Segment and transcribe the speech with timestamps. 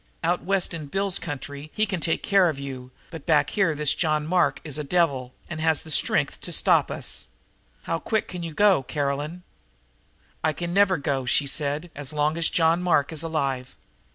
[0.23, 3.93] Out West in Bill's country he can take care of you, but back here this
[3.93, 7.27] John Mark is a devil and has the strength to stop us.
[7.83, 9.43] How quick can you go, Caroline?"
[10.43, 13.75] "I can never go," she said, "as long as John Mark is alive."